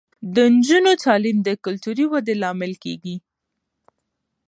[0.33, 3.15] د نجونو تعلیم د کلتوري ودې لامل کیږي.